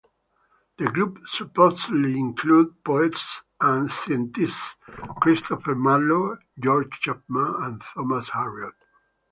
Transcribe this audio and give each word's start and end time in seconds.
The 0.79 0.85
group 0.85 1.19
supposedly 1.27 2.17
included 2.17 2.83
poets 2.83 3.43
and 3.59 3.87
scientists 3.91 4.75
Christopher 5.21 5.75
Marlowe, 5.75 6.39
George 6.57 6.91
Chapman 7.01 7.53
and 7.59 7.81
Thomas 7.93 8.27
Harriot. 8.31 8.73